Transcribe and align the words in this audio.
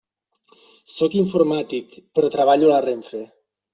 Sóc 0.93 1.17
informàtic, 1.19 1.93
però 2.15 2.33
treballo 2.37 2.69
a 2.71 2.77
la 2.77 2.81
RENFE. 2.87 3.23